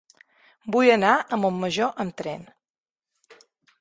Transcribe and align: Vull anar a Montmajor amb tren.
Vull 0.75 0.87
anar 0.93 1.11
a 1.15 1.39
Montmajor 1.43 1.93
amb 2.05 2.17
tren. 2.23 2.49